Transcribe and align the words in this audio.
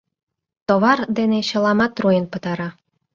Товар 0.67 0.99
дене 1.17 1.39
чыламат 1.49 1.93
руэн 2.01 2.25
пытара... 2.31 2.69